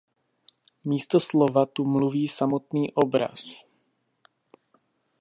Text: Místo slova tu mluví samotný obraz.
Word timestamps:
Místo 0.85 1.19
slova 1.19 1.65
tu 1.65 1.89
mluví 1.89 2.27
samotný 2.27 2.93
obraz. 2.93 3.63